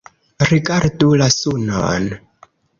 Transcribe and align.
Rigardu 0.51 1.11
la 1.23 1.29
sunon! 1.37 2.11